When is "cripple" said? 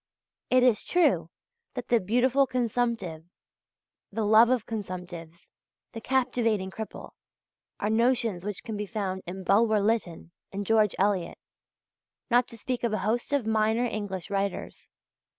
6.71-7.11